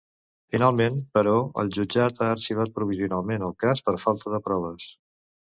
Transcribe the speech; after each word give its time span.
Finalment, 0.53 0.95
però, 1.17 1.33
el 1.63 1.69
jutjat 1.75 2.21
ha 2.23 2.31
arxivat 2.37 2.73
provisionalment 2.79 3.47
el 3.49 3.55
cas 3.67 3.85
per 3.91 3.95
falta 4.07 4.35
de 4.35 4.43
proves. 4.51 4.91